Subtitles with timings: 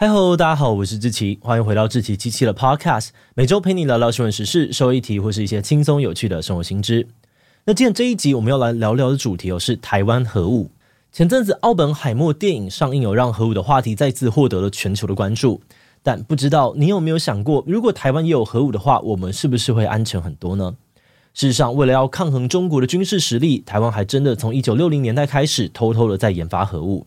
[0.00, 7.08] 嗨吼，大家好，我是志奇，欢迎回到志奇七七的 Podcast，每周陪你聊聊新闻时事、社会议题或是一些轻松有趣的生活新知。
[7.64, 10.70] 那今天这一集我们要来聊聊的主题哦，是台湾核武。
[11.10, 15.60] 前阵子奥本海默电影上映，有让核武的话题再次获得了全球的关注。
[16.04, 20.76] 但不知道你有没有想过，如果台湾也有核武的话，我们是不是会安全很多呢？
[21.34, 27.04] 事实上，为了要抗衡中国的军事实力，台湾还真的从一九六零年代开始，偷偷的在研发核武。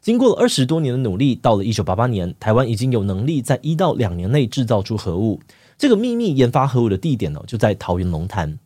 [0.00, 5.40] 经过了二十多年的努力，到了一九八八年，台湾已经有能力在一到两年内制造出核武。
[5.76, 8.58] 这个秘密研发核武的地点呢，就在桃园龙潭。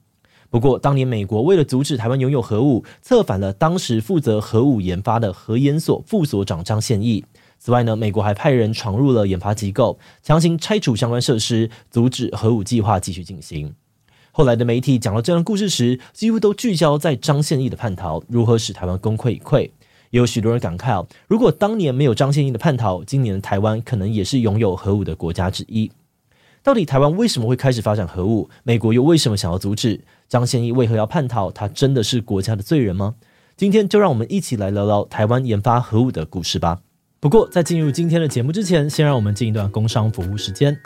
[0.50, 7.24] 不过，当年美国为了阻止台湾拥有核武，策反了当时负责核武研发的核研所副所长张宪义。
[7.58, 13.74] 此外呢，美国还派人闯入了研发机构，强行拆除相关设施，阻止核武计划继续进行。
[14.32, 19.70] 后来的媒体讲到这段故事时，几乎都聚焦在张宪义的叛逃如何使台湾功亏一篑。
[20.10, 25.90] 也有许多人感慨哦，如果当年没有张宪义的叛逃，今年的台湾可能也是拥有核武的国家之一。
[26.62, 28.50] 到底台湾为什么会开始发展核武？
[28.64, 30.00] 美国又为什么想要阻止？
[30.28, 31.50] 张宪义为何要叛逃？
[31.50, 33.14] 他真的是国家的罪人吗？
[33.56, 36.80] 今天就让我们一起来聊聊台湾研发核武的故事吧。
[37.18, 40.76] 不过在进入今天的节目之前，先让我们进一段工商服务时间。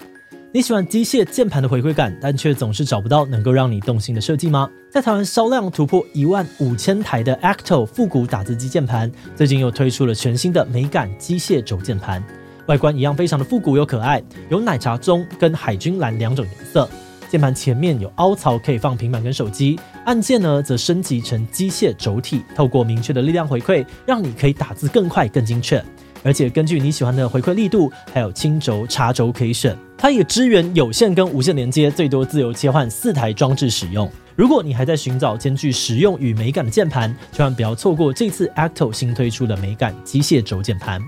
[0.55, 4.71] 你喜欢机械键盘的回馈感，但却总是找不到能够让你动心的设计吗？
[4.89, 12.23] 在台湾销量突破一万五千台的 ACTO 复古打字机键盘，最近又推出了全新的美感机械轴键盘，
[12.67, 16.89] 外观一样非常的复古又可爱，有奶茶棕跟海军蓝两种颜色。
[17.29, 25.85] 键盘前面有凹槽可以放平板跟手机，按键呢则升级成机械轴体，透过明确的力量回馈，让你可以打字更快更精确。
[26.25, 29.77] 而且根据你喜欢的回馈力度，还有轻轴、插轴可以选。
[29.97, 34.11] 它也支援有线跟无线连接，最多自由切换四台装置使用。
[34.35, 41.01] 如果你还在寻找兼具实用与美感的键盘，千万不要错过这次 ACTO 新推出的美感机械轴键盘。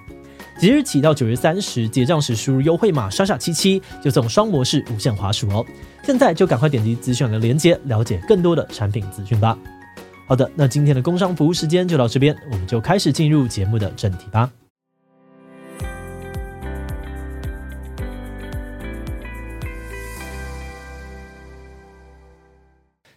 [0.59, 5.65] 即日起到九月三十结账时，输入优惠码莎莎七七，就送双模式无线滑鼠哦。
[6.05, 9.59] 现在就赶快点击资讯的链接，了解更多的产品资讯吧。
[10.27, 14.51] 好的，那今天的工商服务时间就到这边，我们就开始进入节目的正题吧。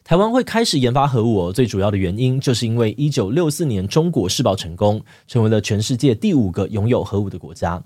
[0.10, 7.84] 台湾会开始研发核武，最主要的原因就是因为一九六四年中国试爆成功，成为了全世界第五个拥有核武的国家。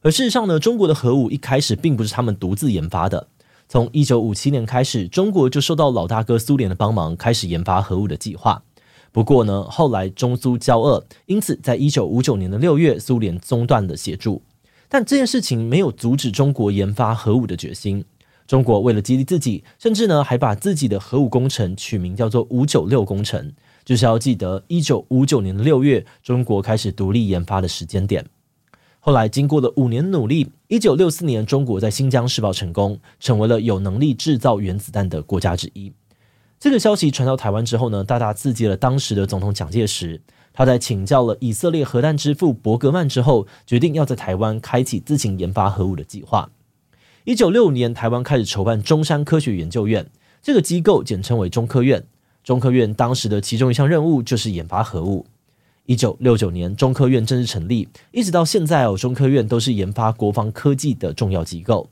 [0.00, 3.28] 而事实上呢，中国的核武一开始并不是他们独自研发的。
[3.68, 8.62] 从一九五七年开始，中国就受到老大哥苏联的帮忙，开始研发核武的计划。
[9.12, 14.40] 不过呢，后来中苏交恶，因此在一九五九年的六月，苏联中断了协助。
[14.88, 18.06] 但这件事情没有阻止中国研发核武的决心。
[18.48, 23.52] 中国为了激励自己，甚至呢还把自己的核武工程取名叫做“五九六工程”，
[23.84, 28.24] 就是要记得一九五九年的六月，中国开始独立研发的时间点。
[29.00, 35.92] 后来经过了五年努力，一九六四年，中国在新疆试爆成功，成为了有能力制造原子弹的国家之一。
[36.58, 40.22] 这个消息传到台湾之后呢，大大刺激了当时的总统蒋介石。
[40.54, 46.50] 他在请教了以色列核弹之父伯格曼之后，决定要在台湾开启自行研发核武的计划。
[47.24, 50.08] 一九六五年，台湾开始筹办中山科学研究院，
[50.42, 52.04] 这个机构简称为中科院。
[52.42, 55.26] 中科院当时的其中一项任务就是研发核武。
[55.84, 61.90] 一九六九年，中科院正式成立，一直到现在哦，中科院都是研发国防科技的重要机构。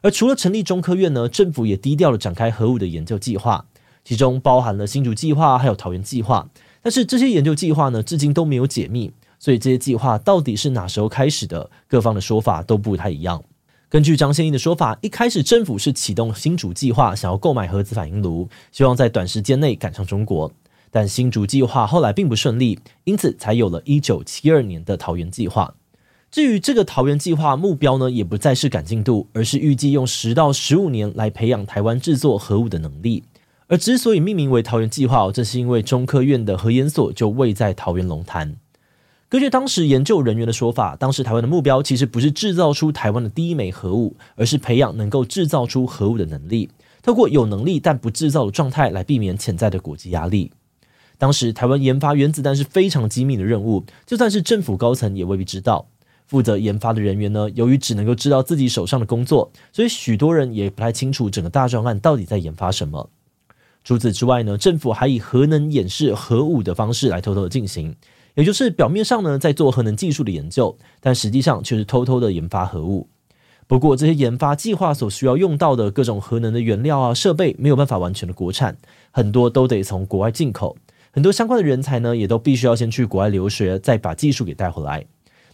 [0.00, 3.66] 而除了成立中科院呢，政府也低调的展开核武的研究计划，
[4.04, 6.48] 其中包含了新竹计划还有桃园计划。
[6.82, 13.42] 但是这些研究计划呢，至今都没有解密，所以这些计划到底是哪时候开始的，各方的说法都不太一样。
[13.90, 20.52] 根据张宪义的说法，一开始政府是启动新竹计划，想要购买核子反应炉，希望在短时间内赶上中国。
[20.90, 25.74] 但新竹计划后来并不顺利，因此才有了一九七二年的桃园计划。
[26.30, 33.24] 至于这个桃园计划目标呢，也不再是赶进度，而是预计用十到十五年来培养台湾制作核武的能力。
[33.68, 38.56] 而之所以命名为桃园计划，这是因为中科院的核研所就位在桃园龙潭。
[39.30, 46.70] 根据当时研究人员的说法，当时台湾的目标其实不是制造出台湾的第一枚核武，而是培养能够制造出核武的能力，
[47.02, 50.50] 透过有能力但不制造的状态来避免潜在的国际压力。
[51.18, 55.86] 当时台湾研发原子弹是非常机密的任务，就算是政府高层也未必知道。
[56.26, 63.10] 负责研发的人员呢，由于只能够知道自己手上的工作，所以许多人也不太清楚整个大专案到底在研发什么。
[63.84, 67.94] 除此之外呢，政府还以核能演示核武的方式来偷偷的进行。
[68.38, 73.08] 也就是表面上呢，在做核能技术的研究，但实际上却是偷偷的研发核物。
[73.66, 78.76] 不过，这些研发计划所需要用到的各种核能的原料啊、设备，没有办法完全的国产，
[79.10, 80.76] 很多都得从国外进口。
[81.10, 85.04] 很多相关的人才呢，也都必须要先去国外留学，再把技术给带回来。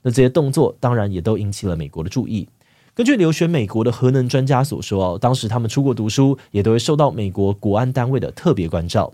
[0.02, 2.46] 那这些动作当然也都引起了美国的注意。
[2.92, 9.10] 根据留学美国的核能专家所说，当时他们出国读书，也都会受到美国国安单位的特别关照。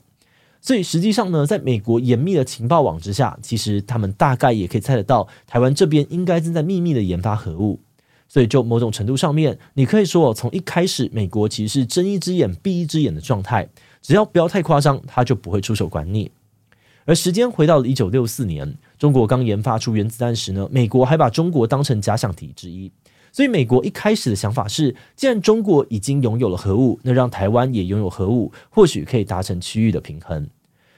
[0.60, 7.80] 所以实际上呢，在美国严密的情报网之下，其实他们大概也可以猜得到，台湾这边应该正在秘密的研发核武。
[8.28, 13.68] 所以就某种程度上面，你可以说从一开始，美国其实是睁一只眼闭一只眼的状态，
[14.00, 16.30] 只要不要太夸张，他就不会出手管你。
[17.06, 22.92] 而时间回到了一九六四年，中国刚研发出原子弹时呢，美国还把中国当成假想敌之一。
[23.32, 30.48] 所以美国一开始的想法是，既然中国已经拥有了核武，那让台湾也拥有核武，或许可以达成区域的平衡。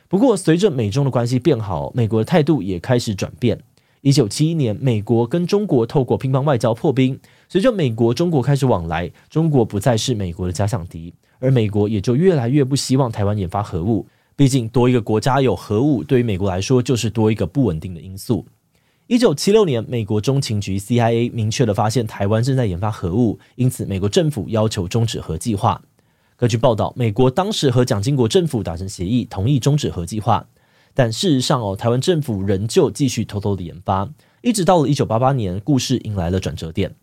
[0.08, 3.58] 不过，随着美中的关系变好，美国的态度也开始转变。
[4.02, 7.18] 一九七一年，美国跟中国透过乒乓外交破冰，
[7.48, 14.06] 随着美国中国开始往来，中国不再是美国的假想敌，而美国也就越来越不希望台湾研发核武。
[14.34, 18.44] 毕竟，多一个国家有核武，对于美国来说就是多一个不稳定的因素。
[19.08, 25.82] 一九七六年，美国中情局 CIA 明确地发现台湾正在研发核武，因此美国政府要求终止核计划。
[26.36, 30.46] 根据报道，美国当时和蒋经国政府达成协议，同意终止核计划。
[30.94, 34.08] 但事实上哦，台湾政府仍旧继续偷偷的研发，
[34.40, 36.94] 一直到了一九八八年，故事迎来了转折点。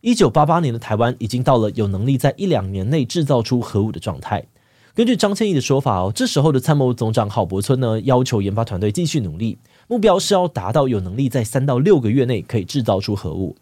[0.00, 4.46] 一九八八年的台湾已经到了有能力在一两年内制造出核武的状态。
[4.94, 9.58] 根据张千义的说法哦，这时候的参谋总长郝柏村呢，要求研发团队继续努力，
[9.88, 13.56] 目标是要达到有能力在三到六个月内可以制造出核武。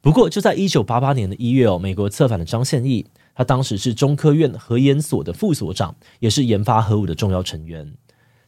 [0.00, 7.90] 不过就在一九八八年的一月哦，美国策反了张宪义，他当时是中科院核研所的副所长，也是研发核武的重要成员。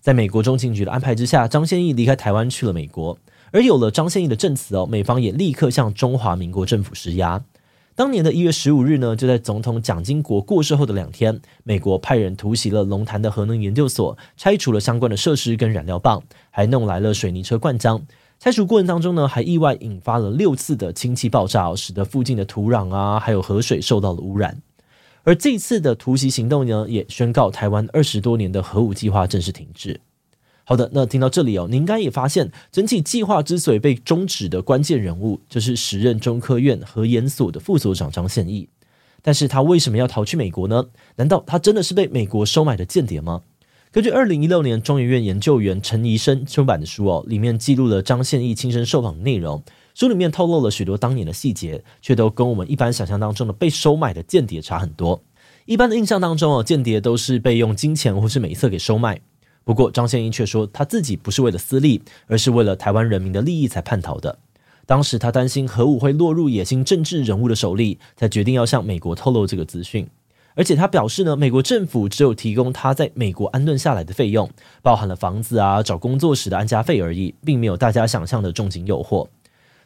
[0.01, 3.19] 在美国中情局的安排之下，张宪义离开台湾去了美国，
[3.51, 7.43] 而有了张宪义的证词哦，美方也立刻向中华民国政府施压。
[7.97, 18.03] 当年的一月十五日呢，就在总统蒋经国过世后的两天，美国派人突袭了龙潭的核能研究所，拆除了相关的设施跟燃料棒，还弄来了水泥车灌浆。
[18.39, 24.61] 拆除过程当中呢，还意外引发了六次的氢气爆炸，使得附近的土壤啊，还有河水受到了污染。
[25.23, 29.99] 而这次的突袭行动呢，也宣告台湾二十多年的核武计划正式停滞。
[30.69, 38.69] 好的，那听到这里哦，你应该也发现，整体计划之所以被终止的关键人物，就是时任中科院核研所的副所长张宪义。
[39.23, 40.87] 但是他为什么要逃去美国呢？
[41.15, 43.43] 难道他真的是被美国收买的间谍吗？
[43.93, 49.63] 根据二零一六年中研院研究员陈怡生出版的书哦，里面记录了张宪义亲身受访的内容，
[49.95, 55.23] 书里面透露了许多当年的细节，却都跟我们一般想象当中的被收买的间谍差很多。
[55.65, 59.21] 一般的印象当中哦，间谍都是被用金钱或是美色给收买。
[59.67, 64.39] 不过，张宪义却说他自己不是为了私利，而是为了台湾人民的利益才叛逃的。
[64.87, 70.07] 当时他担心核武会落入野心政治人物的手里，才决定要向美国透露这个资讯。
[70.55, 74.49] 而且他表示呢，美国政府只有提供他在美国安顿下来的费用，
[74.83, 79.27] 包含了房子啊、找工作时的安家费而已，并没有大家想象的重金诱惑。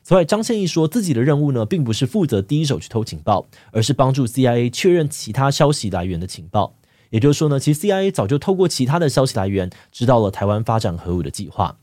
[0.02, 6.74] 此外，张宪义说自己的任务呢，并不是负责第一手去偷情报，而是帮助 CIA 确认其他消息来源的情报。
[7.10, 11.76] 也就是说呢，其实 CIA 早就透过其他的消息来源知道了台湾发展核武的计划，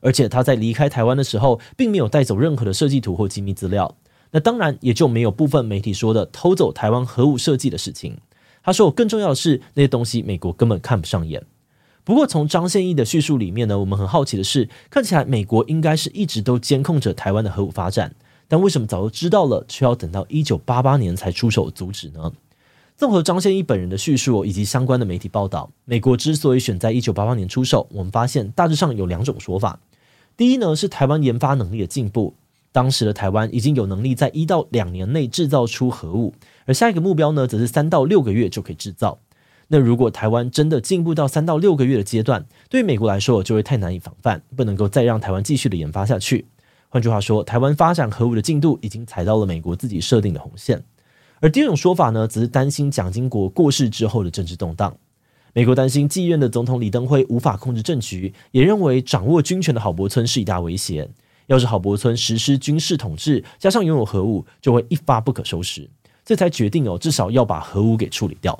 [0.00, 3.96] 而且他在离开台湾的时候，并没有带走任何的设计图或机密资料。
[4.32, 8.18] 那当然也就没有部分媒体说的偷走台湾核武设计的事情。
[8.64, 11.44] 他说，更重要的是那些东西美国根本看不上眼。
[12.02, 18.14] 不过从张宪义的叙述里面呢，我们很好奇的是，看起来美国应该是一直都监控着台湾的核武发展，
[18.48, 22.32] 但为什么早就知道了，却要等到一九八八年才出手阻止呢？
[22.96, 29.80] 综合张宪义本人的叙述以及相关的媒体报道，美国之所以选在一九八八年出手，我们发现大致上有两种说法。
[30.36, 32.34] 第一呢，是台湾研发能力的进步，
[32.70, 36.34] 当时的台湾已经有能力在一到两年内制造出核武，
[36.66, 39.18] 而下一个目标呢，则是三到六个月就可以制造。
[39.66, 46.46] 那如果台湾真的进步到三到六个月的阶段，对美国来说就会太难以防范，不能够再让台湾继续的研发下去。
[46.88, 50.84] 换句话说，台湾发展核武的进度已经踩到了美国自己设定的红线。
[51.40, 54.96] 而第二种说法呢，则是担心蒋经国过世之后的政治动荡。
[55.52, 61.08] 美国担心继任的总统李登辉无法控制政局，也认为掌握军权的郝柏村是一大威胁。
[61.46, 65.88] 要是郝柏村实施军事统治，加上拥有核武，就会一发不可收拾。
[66.24, 68.58] 这才决定哦，至少要把核武给处理掉。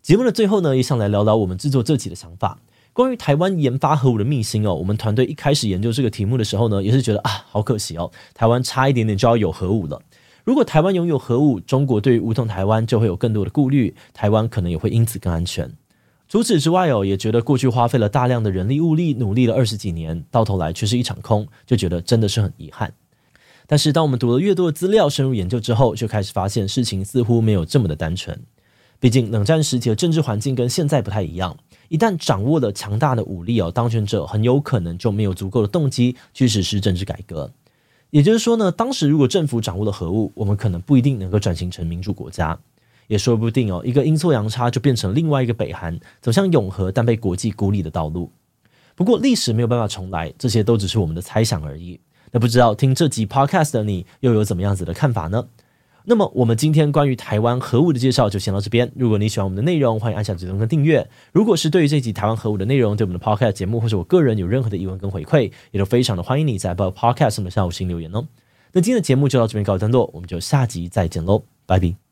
[0.00, 2.58] 节目的最后呢，也想来聊聊我们制作这集的想法。
[2.96, 10.00] 关于台湾研发核武的秘辛哦，我们团队一开始研究这个题目的时候呢，也是觉得啊，好可惜哦，台湾差一点点就要有核武了。
[10.44, 15.70] 如果台湾拥有核武，中国对于武统台湾就会有更多的顾虑，台湾可能也会因此更安全。
[16.26, 22.90] 除此之外哦，也觉得过去花费了大量的人力物力，努力了二十几年，到头来却是一场空，就觉得真的是很遗憾。
[23.66, 28.40] 但是当我们读了越多的资料，深入研究之后，就开始发现事情似乎没有这么的单纯。
[28.98, 31.54] 毕竟冷战时期的政治环境跟现在不太一样。
[31.88, 37.50] 一旦掌握了强大的武力哦，当权者很有可能就没有足够的动机去实施政治改革。
[38.10, 42.58] 也就是说呢，当时如果政府掌握了核武，我们可能不一定能够转型成民主国家，
[43.08, 48.30] 也说不定哦，一个阴错阳差就变成另外一个北韩走向永和但被国际孤立的道路。
[48.94, 52.00] 不过历史没有办法重来，这些都只是我们的猜想而已。
[52.30, 55.46] 那不知道听这集 Podcast 的你又有怎么样子的看法呢？
[56.08, 58.90] 那么我们今天关于台湾核武的介绍就先到这边。
[58.94, 61.06] 如果你喜欢我们的内容，欢迎按下追踪跟订阅。
[61.32, 68.24] 如果是对于这集台湾核武的内容，对我们的 Podcast 节目或者我个人有任何的疑问跟回馈，也都非常的欢迎你在 Apple Podcast 上面下五星留言哦。
[68.72, 72.05] 那今天的节目就到这边告一段落，我们就下集再见喽，拜拜。